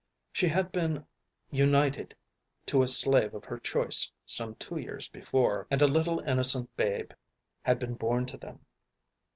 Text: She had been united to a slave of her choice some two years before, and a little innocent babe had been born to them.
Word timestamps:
She 0.31 0.47
had 0.47 0.71
been 0.71 1.05
united 1.51 2.15
to 2.65 2.81
a 2.81 2.87
slave 2.87 3.35
of 3.35 3.45
her 3.45 3.59
choice 3.59 4.11
some 4.25 4.55
two 4.55 4.79
years 4.79 5.07
before, 5.07 5.67
and 5.69 5.79
a 5.79 5.87
little 5.87 6.21
innocent 6.21 6.75
babe 6.75 7.11
had 7.61 7.77
been 7.77 7.93
born 7.93 8.25
to 8.25 8.37
them. 8.37 8.65